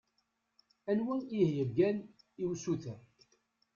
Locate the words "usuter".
2.51-2.99